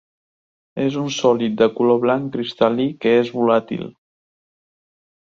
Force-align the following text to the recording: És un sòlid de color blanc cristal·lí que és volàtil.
És 0.83 0.95
un 1.01 1.09
sòlid 1.17 1.59
de 1.59 1.67
color 1.79 1.99
blanc 2.05 2.31
cristal·lí 2.35 2.87
que 3.05 3.13
és 3.19 3.29
volàtil. 3.35 3.85